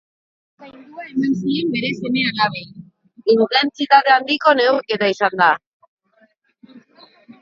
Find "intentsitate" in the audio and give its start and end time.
3.33-4.15